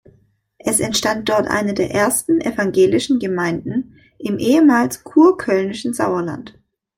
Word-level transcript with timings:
Es 0.57 0.79
entstand 0.79 1.29
dort 1.29 1.45
eine 1.47 1.75
der 1.75 1.91
ersten 1.91 2.41
evangelischen 2.41 3.19
Gemeinden 3.19 3.99
im 4.17 4.39
ehemals 4.39 5.03
kurkölnischen 5.03 5.93
Sauerland. 5.93 6.59